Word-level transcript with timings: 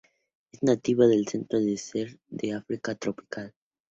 Es 0.51 0.63
nativa 0.63 1.05
del 1.05 1.27
centro 1.27 1.59
y 1.59 1.77
sur 1.77 2.07
de 2.29 2.53
África 2.55 2.95
tropical. 2.95 3.53